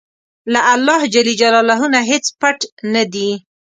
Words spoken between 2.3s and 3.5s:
پټ نه دي.